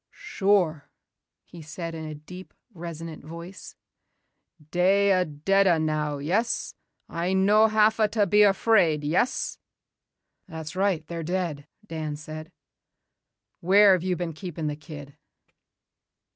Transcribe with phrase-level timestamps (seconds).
[0.13, 0.89] "Sure,"
[1.43, 3.75] he said in a deep, resonant voice.
[4.71, 6.73] "Dey a' deada now, yes?
[7.07, 9.59] I no hava ta be afraid, yes?"
[10.47, 12.51] "That's right, they're dead," Dan said.
[13.59, 15.15] "Where have they been keeping the kid?"